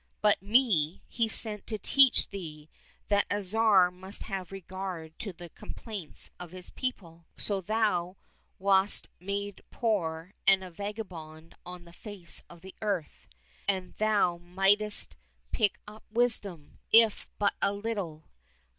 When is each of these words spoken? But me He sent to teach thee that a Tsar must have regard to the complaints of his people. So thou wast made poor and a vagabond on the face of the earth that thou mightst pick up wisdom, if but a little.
But 0.23 0.41
me 0.41 1.03
He 1.07 1.27
sent 1.27 1.67
to 1.67 1.77
teach 1.77 2.29
thee 2.29 2.71
that 3.09 3.27
a 3.29 3.43
Tsar 3.43 3.91
must 3.91 4.23
have 4.23 4.51
regard 4.51 5.13
to 5.19 5.31
the 5.31 5.49
complaints 5.49 6.31
of 6.39 6.49
his 6.49 6.71
people. 6.71 7.27
So 7.37 7.61
thou 7.61 8.17
wast 8.57 9.09
made 9.19 9.61
poor 9.69 10.33
and 10.47 10.63
a 10.63 10.71
vagabond 10.71 11.53
on 11.67 11.85
the 11.85 11.93
face 11.93 12.41
of 12.49 12.61
the 12.61 12.73
earth 12.81 13.27
that 13.67 13.97
thou 13.99 14.39
mightst 14.39 15.15
pick 15.51 15.79
up 15.87 16.03
wisdom, 16.09 16.79
if 16.91 17.27
but 17.37 17.53
a 17.61 17.71
little. 17.71 18.23